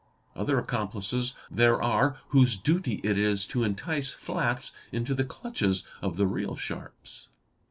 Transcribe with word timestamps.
| 0.21 0.25
Other 0.35 0.57
accomplices 0.57 1.35
there 1.51 1.79
are 1.79 2.17
whose 2.29 2.57
duty 2.57 3.01
it 3.03 3.19
is 3.19 3.45
to 3.45 3.63
entice 3.63 4.11
flats 4.11 4.71
into 4.91 5.13
the 5.13 5.23
clutches 5.23 5.85
of 6.01 6.17
the 6.17 6.25
real 6.25 6.55
sharps. 6.55 7.27